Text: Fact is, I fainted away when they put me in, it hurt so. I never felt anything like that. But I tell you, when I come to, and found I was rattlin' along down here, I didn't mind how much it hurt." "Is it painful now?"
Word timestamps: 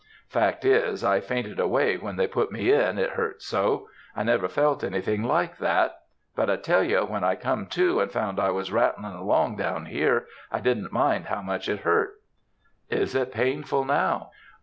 Fact 0.29 0.65
is, 0.65 1.03
I 1.03 1.19
fainted 1.19 1.59
away 1.59 1.95
when 1.97 2.15
they 2.15 2.25
put 2.25 2.51
me 2.51 2.71
in, 2.73 2.97
it 2.97 3.11
hurt 3.11 3.43
so. 3.43 3.87
I 4.15 4.23
never 4.23 4.47
felt 4.47 4.83
anything 4.83 5.21
like 5.21 5.59
that. 5.59 5.99
But 6.35 6.49
I 6.49 6.55
tell 6.55 6.81
you, 6.83 7.01
when 7.01 7.23
I 7.23 7.35
come 7.35 7.67
to, 7.67 7.99
and 7.99 8.11
found 8.11 8.39
I 8.39 8.49
was 8.49 8.71
rattlin' 8.71 9.13
along 9.13 9.57
down 9.57 9.85
here, 9.85 10.25
I 10.51 10.59
didn't 10.59 10.91
mind 10.91 11.25
how 11.27 11.43
much 11.43 11.69
it 11.69 11.81
hurt." 11.81 12.19
"Is 12.89 13.13
it 13.13 13.31
painful 13.31 13.85
now?" 13.85 14.31